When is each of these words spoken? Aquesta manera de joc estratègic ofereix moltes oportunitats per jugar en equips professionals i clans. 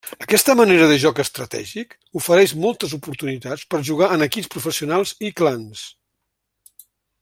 Aquesta 0.25 0.53
manera 0.59 0.85
de 0.91 0.95
joc 1.03 1.21
estratègic 1.23 1.93
ofereix 2.21 2.55
moltes 2.65 2.97
oportunitats 2.99 3.69
per 3.75 3.83
jugar 3.93 4.11
en 4.17 4.29
equips 4.31 4.53
professionals 4.57 5.17
i 5.31 5.35
clans. 5.43 5.89